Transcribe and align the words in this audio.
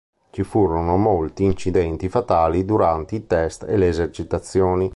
Ci 0.31 0.41
furono 0.43 0.97
molti 0.97 1.43
incidenti 1.43 2.09
fatali 2.09 2.65
durante 2.65 3.13
i 3.13 3.27
test 3.27 3.65
e 3.67 3.77
le 3.77 3.89
esercitazioni. 3.89 4.89